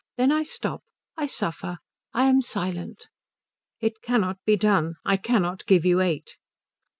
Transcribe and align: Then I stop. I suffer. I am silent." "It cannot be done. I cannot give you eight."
Then 0.17 0.31
I 0.31 0.41
stop. 0.41 0.81
I 1.15 1.27
suffer. 1.27 1.77
I 2.11 2.23
am 2.23 2.41
silent." 2.41 3.07
"It 3.79 4.01
cannot 4.01 4.39
be 4.47 4.55
done. 4.57 4.95
I 5.05 5.15
cannot 5.15 5.63
give 5.67 5.85
you 5.85 6.01
eight." 6.01 6.37